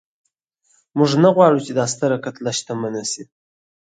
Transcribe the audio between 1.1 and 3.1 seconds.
نه غواړو چې دا ستره کتله شتمنه